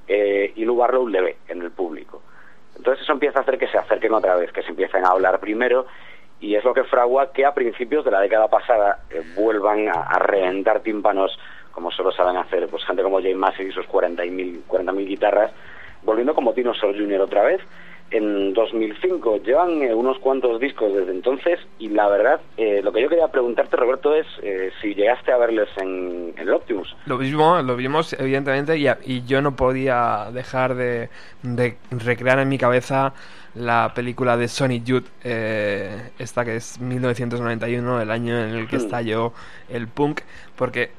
[0.07, 2.23] Eh, y Lou Barlow le ve en el público.
[2.81, 5.39] Entonces eso empieza a hacer que se acerquen otra vez, que se empiecen a hablar
[5.39, 5.85] primero
[6.41, 10.19] y es lo que fragua que a principios de la década pasada eh, vuelvan a,
[10.19, 11.39] reventar tímpanos
[11.73, 15.53] como solo saben hacer pues gente como Jay Massey y sus 40.000 40.000 guitarras,
[16.05, 17.21] volviendo como Dinosaur Jr.
[17.21, 17.61] otra vez
[18.11, 19.39] en 2005.
[19.45, 23.29] Llevan eh, unos cuantos discos desde entonces y la verdad, eh, lo que yo quería
[23.29, 26.95] preguntarte, Roberto, es eh, si llegaste a verles en, en el Optimus.
[27.07, 31.09] Lo vimos, lo vimos evidentemente y, y yo no podía dejar de,
[31.43, 33.13] de recrear en mi cabeza
[33.55, 38.77] la película de Sonic Youth, eh, esta que es 1991, el año en el que
[38.77, 38.81] Hmm.
[38.81, 39.33] estalló
[39.69, 40.21] el punk,
[40.57, 40.91] porque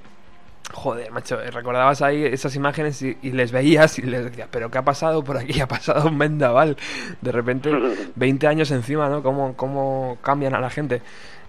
[0.73, 4.77] Joder, macho, recordabas ahí esas imágenes y, y les veías y les decías, pero ¿qué
[4.77, 5.59] ha pasado por aquí?
[5.61, 6.77] Ha pasado un vendaval.
[7.19, 7.71] De repente,
[8.15, 9.21] 20 años encima, ¿no?
[9.21, 11.01] ¿Cómo, cómo cambian a la gente?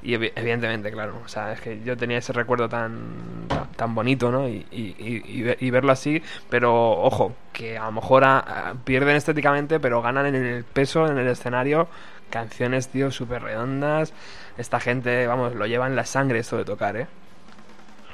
[0.02, 3.46] Y evi- evidentemente, claro, o sea, es que yo tenía ese recuerdo tan,
[3.76, 4.48] tan, bonito, ¿no?
[4.48, 8.38] Y, y- y- y ve- y verlo así, pero ojo, que a lo mejor a-
[8.40, 11.86] a- pierden estéticamente, pero ganan en el peso, en el escenario,
[12.30, 14.12] canciones, tío, súper redondas.
[14.58, 17.06] Esta gente, vamos, lo lleva en la sangre esto de tocar, ¿eh?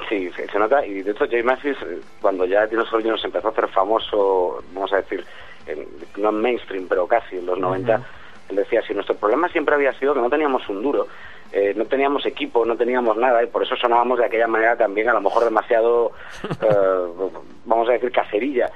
[0.09, 3.20] Sí, se, nota, y de hecho Jay Mathis, eh, cuando ya Dinosaur Jr.
[3.20, 5.24] se empezó a hacer famoso, vamos a decir,
[5.66, 5.86] en-
[6.16, 8.00] no en mainstream, pero casi en los 90,
[8.48, 11.06] él decía, si nuestro problema siempre había sido que no teníamos un duro,
[11.52, 15.09] eh, no teníamos equipo, no teníamos nada, y por eso sonábamos de aquella manera también
[15.11, 16.12] a lo mejor demasiado,
[16.62, 17.30] eh,
[17.66, 18.11] vamos a decir,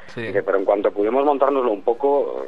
[0.09, 0.22] Sí.
[0.22, 2.47] Dice, pero en cuanto pudimos montárnoslo un poco...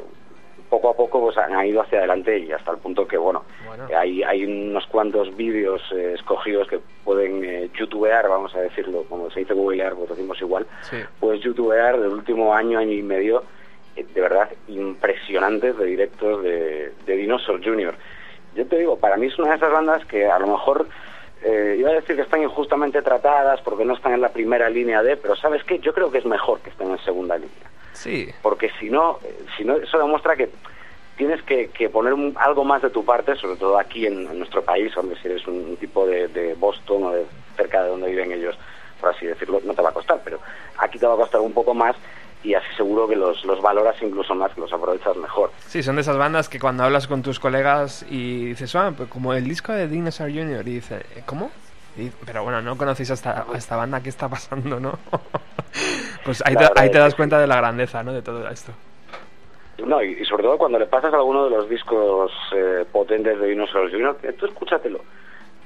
[0.75, 3.85] poco a poco pues han ido hacia adelante y hasta el punto que bueno, Bueno.
[3.97, 9.29] hay, hay unos cuantos vídeos eh, escogidos que pueden eh, youtubear, vamos a decirlo, como
[9.31, 10.97] se dice googlear, pues decimos igual, Sí.
[11.19, 13.43] pues youtubear del último año, año y medio,
[13.95, 17.95] eh, de verdad impresionantes de directos de, de Dinosaur Jr.
[18.55, 20.87] Yo te digo, para mí es una de esas bandas que a lo mejor
[21.43, 25.01] eh, iba a decir que están injustamente tratadas porque no están en la primera línea
[25.03, 25.79] de, pero ¿sabes qué?
[25.79, 29.19] Yo creo que es mejor que estén en segunda línea Sí, porque si no,
[29.57, 30.49] si no eso demuestra que
[31.17, 34.37] tienes que, que poner un- algo más de tu parte, sobre todo aquí en, en
[34.37, 37.25] nuestro país, donde si eres un, un tipo de, de Boston o de
[37.55, 38.55] cerca de donde viven ellos,
[38.99, 40.39] por así decirlo, no te va a costar, pero
[40.77, 41.95] aquí te va a costar un poco más
[42.43, 45.51] y así seguro que los, los valoras incluso más, que los aprovechas mejor.
[45.67, 49.09] Sí, son de esas bandas que cuando hablas con tus colegas y dices, ah, pues
[49.09, 50.67] como el disco de Dinosaur Jr.
[50.67, 51.49] y dice, "¿Eh, ¿cómo?
[51.97, 54.97] Y- pero bueno, no conocéis a esta, a esta banda, ¿qué está pasando, no?
[56.25, 58.13] pues ahí te, ahí te que das cuenta de la grandeza, ¿no?
[58.13, 58.71] De todo esto.
[59.85, 63.39] No, y, y sobre todo cuando le pasas a alguno de los discos eh, potentes
[63.39, 65.01] de Dinosaur Jr., que tú escúchatelo.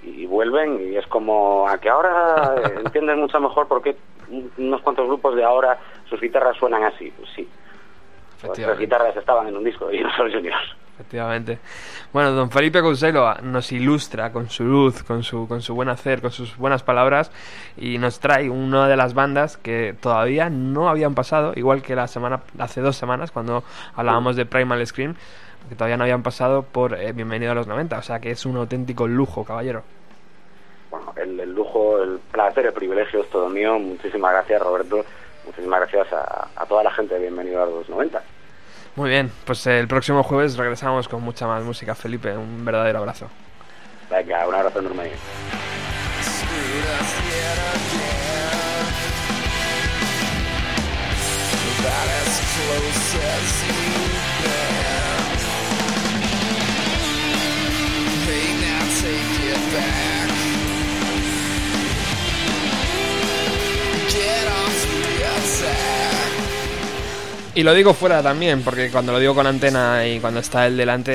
[0.03, 3.95] Y vuelven y es como a que ahora eh, entiendes mucho mejor por qué
[4.57, 5.77] unos cuantos grupos de ahora
[6.09, 7.11] sus guitarras suenan así.
[7.17, 7.47] Pues sí,
[8.43, 10.53] las guitarras estaban en un disco de Dinosaur Jr.
[10.99, 11.59] Efectivamente.
[12.11, 16.21] Bueno, don Felipe Couselo nos ilustra con su luz, con su, con su buen hacer,
[16.21, 17.31] con sus buenas palabras
[17.77, 22.07] y nos trae una de las bandas que todavía no habían pasado, igual que la
[22.07, 23.63] semana, hace dos semanas cuando
[23.95, 25.15] hablábamos de Primal Scream,
[25.69, 28.45] que todavía no habían pasado por eh, Bienvenido a los 90, o sea que es
[28.45, 29.83] un auténtico lujo, caballero.
[30.91, 33.79] Bueno, el, el lujo, el placer, el privilegio es todo mío.
[33.79, 35.05] Muchísimas gracias, Roberto.
[35.45, 38.21] Muchísimas gracias a, a toda la gente de Bienvenido a los 90.
[38.99, 43.29] Muy bien, pues el próximo jueves regresamos con mucha más música, Felipe, un verdadero abrazo.
[44.11, 45.11] Venga, un abrazo enorme.
[67.59, 70.77] Y lo digo fuera también, porque cuando lo digo con antena y cuando está él
[70.77, 71.11] delante,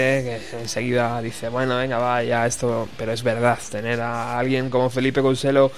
[0.50, 4.90] que enseguida dice, bueno, venga, va, ya esto, pero es verdad, tener a alguien como
[4.90, 5.72] Felipe Couselo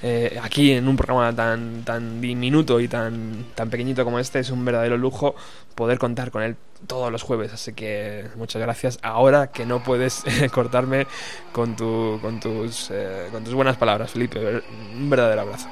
[0.00, 4.50] eh, aquí en un programa tan, tan diminuto y tan, tan pequeñito como este es
[4.50, 5.34] un verdadero lujo
[5.74, 6.54] poder contar con él
[6.86, 9.00] todos los jueves, así que muchas gracias.
[9.02, 11.08] Ahora que no puedes eh, cortarme
[11.50, 14.62] con, tu, con, tus, eh, con tus buenas palabras, Felipe,
[14.94, 15.66] un verdadero abrazo.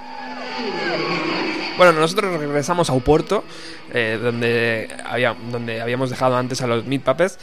[1.80, 3.42] Bueno, nosotros regresamos a Oporto,
[3.90, 7.38] eh, donde, había, donde habíamos dejado antes a los Meat Puppets,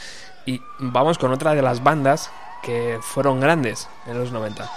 [0.45, 2.29] y vamos con otra de las bandas
[2.61, 4.69] que fueron grandes en los 90.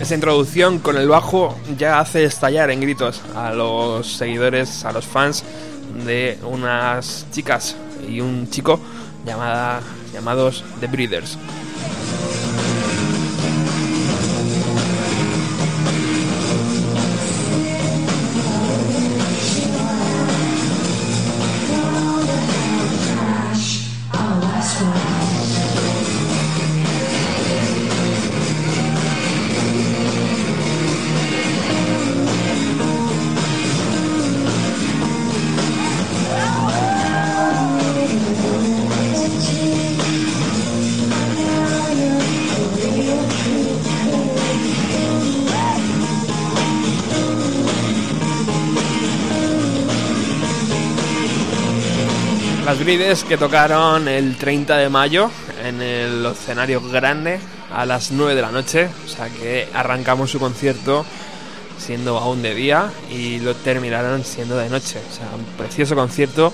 [0.00, 5.04] Esa introducción con el bajo ya hace estallar en gritos a los seguidores, a los
[5.04, 5.44] fans
[6.06, 7.76] de unas chicas
[8.08, 8.80] y un chico
[9.24, 9.80] llamada,
[10.12, 11.38] llamados The Breeders.
[52.68, 55.30] Las Brides que tocaron el 30 de mayo
[55.64, 57.40] en el escenario grande
[57.74, 58.90] a las 9 de la noche.
[59.06, 61.06] O sea que arrancamos su concierto
[61.78, 65.00] siendo aún de día y lo terminaron siendo de noche.
[65.10, 66.52] O sea, un precioso concierto.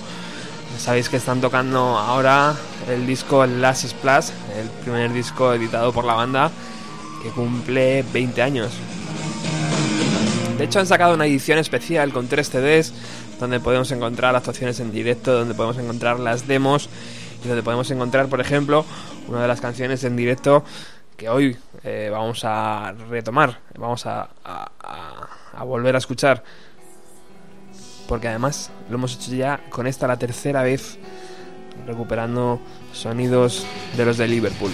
[0.79, 2.55] Sabéis que están tocando ahora
[2.87, 6.49] el disco Last Splash, el primer disco editado por la banda
[7.23, 8.71] que cumple 20 años.
[10.57, 12.93] De hecho han sacado una edición especial con tres CDs
[13.39, 16.89] donde podemos encontrar actuaciones en directo, donde podemos encontrar las demos
[17.43, 18.85] y donde podemos encontrar, por ejemplo,
[19.27, 20.63] una de las canciones en directo
[21.17, 24.29] que hoy eh, vamos a retomar, vamos a,
[25.65, 26.43] volver a escuchar.
[28.07, 30.99] Porque además lo hemos hecho ya con esta la tercera vez,
[31.87, 32.59] recuperando
[32.93, 33.65] sonidos
[33.97, 34.71] de los de Liverpool.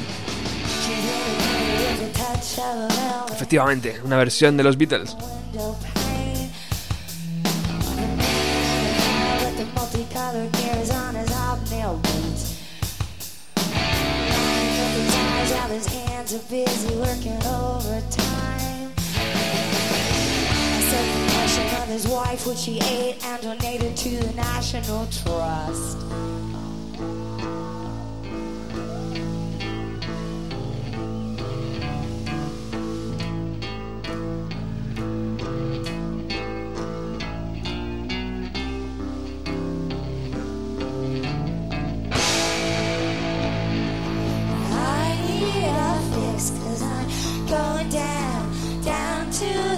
[3.32, 5.16] Efectivamente, una versión de los Beatles.
[10.34, 12.58] leather gears on his hobnail boots.
[13.56, 18.94] His while his hands are busy working overtime.
[18.98, 19.28] I
[20.72, 25.98] That's the confession of his wife, which he ate and donated to the National Trust.
[47.92, 49.71] Down, down to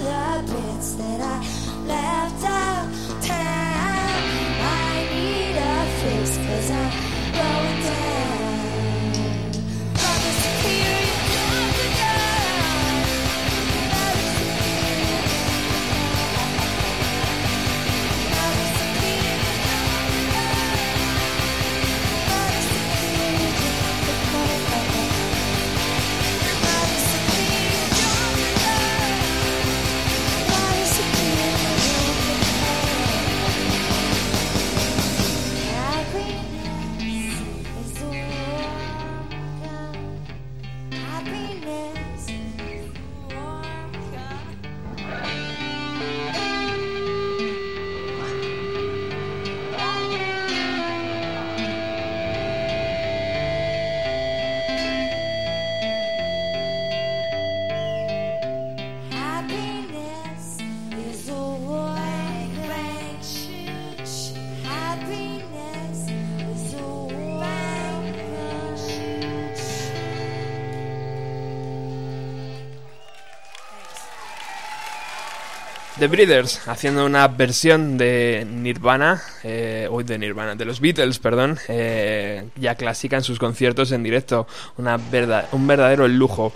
[76.04, 81.58] The Breeders haciendo una versión de Nirvana, eh, uy, de Nirvana, de los Beatles, perdón,
[81.68, 84.46] eh, ya clásica en sus conciertos en directo,
[84.76, 86.52] una verda- un verdadero lujo.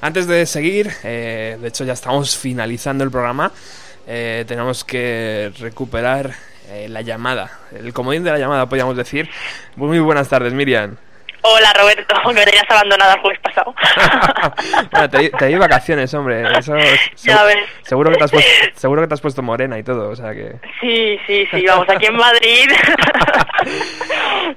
[0.00, 3.50] Antes de seguir, eh, de hecho ya estamos finalizando el programa,
[4.06, 6.32] eh, tenemos que recuperar
[6.88, 9.28] la llamada, el comodín de la llamada, podríamos decir.
[9.74, 10.96] Muy buenas tardes, Miriam.
[11.46, 13.74] Hola Roberto, me tenías abandonada el jueves pasado.
[14.90, 16.42] bueno, te, te di vacaciones, hombre.
[16.58, 16.74] Eso,
[17.22, 17.56] Ya ves.
[17.82, 20.32] Seguro que, te has puesto, seguro que te has puesto morena y todo, o sea
[20.32, 20.56] que...
[20.80, 22.70] Sí, sí, sí, vamos, aquí en Madrid.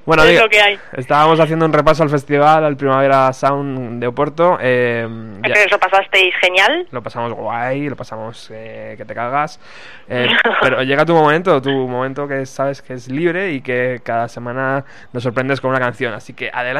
[0.04, 0.78] Bueno, es diga, lo que hay.
[0.96, 4.58] estábamos haciendo un repaso al festival, al Primavera Sound de Oporto.
[4.60, 5.06] eh,
[5.46, 6.86] ya- que lo pasasteis genial.
[6.90, 9.60] lo pasamos guay, lo pasamos eh, que te cagas.
[10.08, 10.28] Eh,
[10.60, 14.84] pero llega tu momento, tu momento que sabes que es libre y que cada semana
[15.12, 16.12] nos sorprendes con una canción.
[16.14, 16.77] Así que adelante.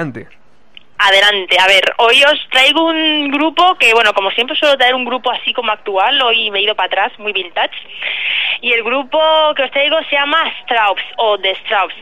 [1.01, 5.05] Adelante, a ver, hoy os traigo un grupo que, bueno, como siempre suelo traer un
[5.05, 7.76] grupo así como actual, hoy me he ido para atrás, muy vintage.
[8.62, 9.20] Y el grupo
[9.55, 11.94] que os traigo se llama Strauss o The Strauss.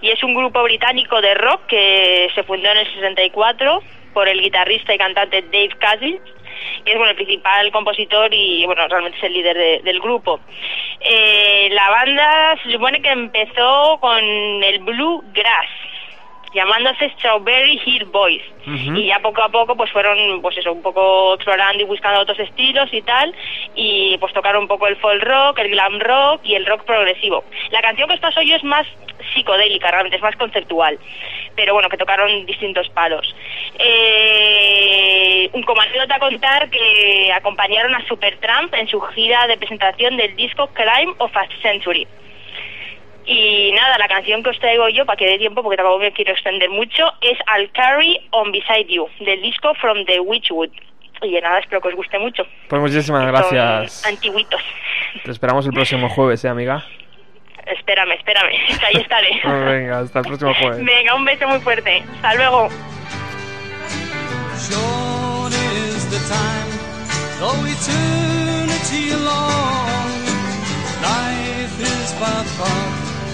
[0.00, 3.82] Y es un grupo británico de rock que se fundó en el 64
[4.14, 6.18] por el guitarrista y cantante Dave Castle.
[6.86, 10.40] Y es bueno, el principal compositor y bueno, realmente es el líder de- del grupo.
[11.00, 15.68] Eh, la banda se supone que empezó con el bluegrass,
[16.54, 21.34] llamándose Strawberry Hill Boys y ya poco a poco pues fueron pues eso un poco
[21.34, 23.34] explorando y buscando otros estilos y tal
[23.74, 27.44] y pues tocaron un poco el folk rock, el glam rock y el rock progresivo.
[27.70, 28.86] La canción que paso yo es más
[29.34, 30.98] psicodélica, realmente es más conceptual,
[31.56, 33.34] pero bueno, que tocaron distintos palos.
[33.78, 40.16] Eh, un como anécdota a contar que acompañaron a Supertramp en su gira de presentación
[40.16, 42.06] del disco Crime of a Century.
[43.30, 46.12] Y nada, la canción que os traigo yo, para que dé tiempo, porque tampoco me
[46.12, 50.70] quiero extender mucho, es I'll Carry On Beside You, del disco From the Witchwood.
[51.20, 52.46] Y nada, espero que os guste mucho.
[52.68, 54.06] Pues muchísimas Son gracias.
[54.06, 54.62] Antiguitos.
[55.24, 56.82] Te esperamos el próximo jueves, ¿eh, amiga?
[57.66, 58.54] Espérame, espérame,
[58.86, 59.28] ahí estaré.
[59.42, 60.82] Pues venga, hasta el próximo jueves.
[60.82, 62.02] Venga, un beso muy fuerte.
[62.14, 62.68] Hasta luego.
[64.56, 66.70] Short is the time,
[67.40, 70.08] though eternity long.
[71.02, 73.17] Life is but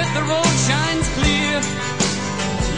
[0.00, 1.56] yet the road shines clear,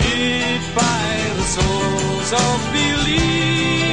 [0.00, 1.06] lit by
[1.38, 3.91] the souls of believers.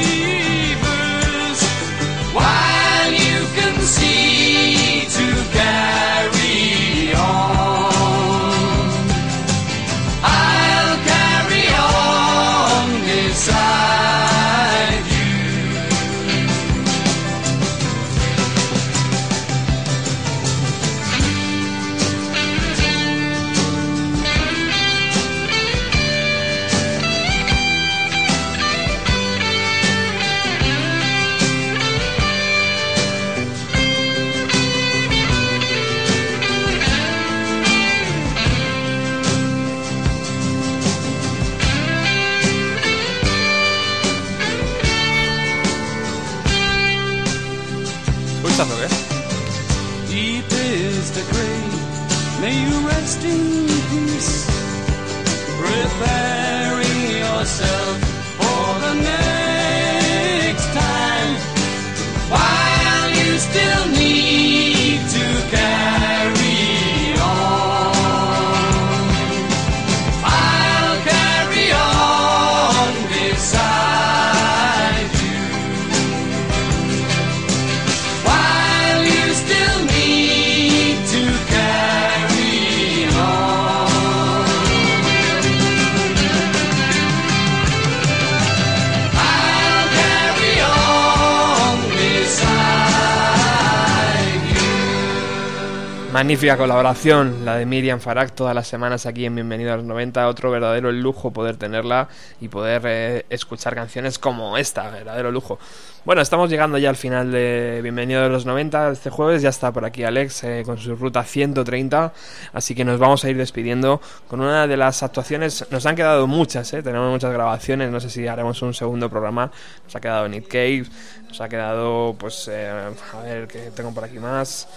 [96.20, 100.28] Magnífica colaboración, la de Miriam Farag todas las semanas aquí en Bienvenido a los 90.
[100.28, 102.10] Otro verdadero lujo poder tenerla
[102.41, 105.60] y poder eh, escuchar canciones como esta, verdadero lujo.
[106.04, 109.41] Bueno, estamos llegando ya al final de Bienvenido a los 90 este jueves.
[109.41, 112.12] Ya está por aquí Alex eh, con su ruta 130.
[112.52, 115.68] Así que nos vamos a ir despidiendo con una de las actuaciones.
[115.72, 117.91] Nos han quedado muchas, eh, tenemos muchas grabaciones.
[117.91, 119.52] No sé si haremos un segundo programa.
[119.86, 120.84] Nos ha quedado Nick Cave,
[121.30, 122.70] nos ha quedado, pues, eh,
[123.14, 124.68] a ver qué tengo por aquí más.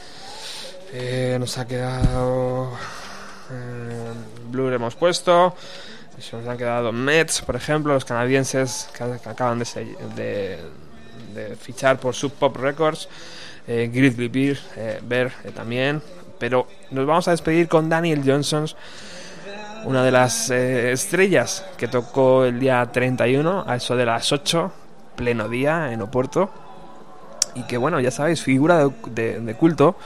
[0.92, 2.70] Eh, nos ha quedado.
[3.50, 4.12] Eh,
[4.50, 5.54] Blur hemos puesto.
[6.18, 10.58] Se nos han quedado Mets, por ejemplo, los canadienses que, acaban de,
[11.34, 13.08] de, fichar por Sub Pop Records.
[13.66, 16.02] Eh, Grizzly Bear, eh, Bear, eh, también.
[16.38, 18.66] Pero nos vamos a despedir con Daniel Johnson,
[19.84, 24.72] una de las eh, estrellas que tocó el día 31, a eso de las 8,
[25.16, 26.50] pleno día en Oporto.
[27.54, 29.96] Y que bueno, ya sabéis, figura de- de culto.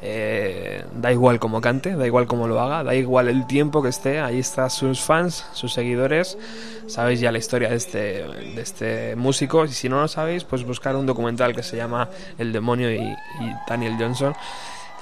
[0.00, 3.88] Eh, da igual cómo cante, da igual cómo lo haga, da igual el tiempo que
[3.88, 6.38] esté, ahí están sus fans, sus seguidores.
[6.86, 9.64] Sabéis ya la historia de este, de este músico.
[9.64, 12.08] Y si no lo sabéis, pues buscar un documental que se llama
[12.38, 14.34] El demonio y, y Daniel Johnson.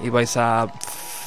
[0.00, 0.66] Y vais a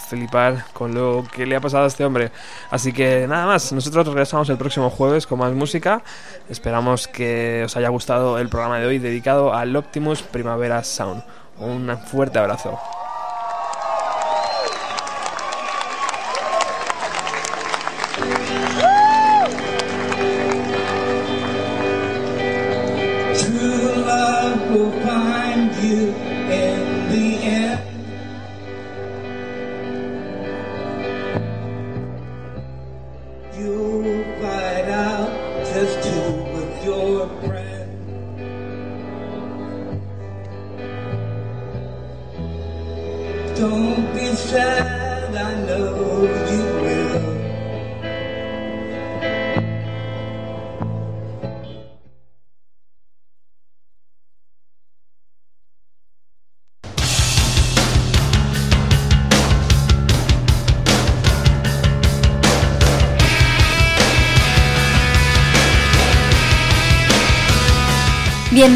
[0.10, 2.32] flipar con lo que le ha pasado a este hombre.
[2.72, 6.02] Así que nada más, nosotros regresamos el próximo jueves con más música.
[6.50, 11.24] Esperamos que os haya gustado el programa de hoy dedicado al Optimus Primavera Sound.
[11.60, 12.80] Un fuerte abrazo.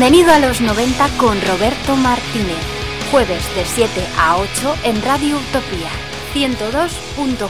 [0.03, 2.57] Bienvenido a los 90 con Roberto Martínez.
[3.09, 5.87] Jueves de 7 a 8 en Radio Utopía
[6.33, 7.47] 102.4.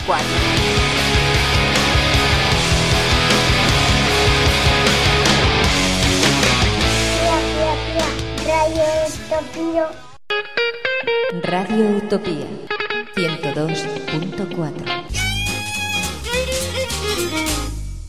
[11.41, 12.45] Radio Utopía
[13.15, 15.32] 102.4